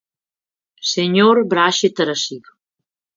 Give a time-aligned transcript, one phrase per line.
[0.93, 2.49] Señor Braxe Tarasido.